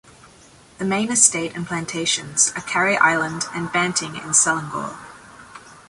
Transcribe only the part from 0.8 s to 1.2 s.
main